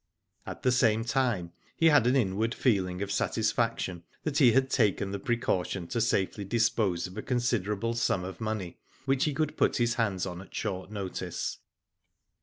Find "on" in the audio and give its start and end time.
10.25-10.41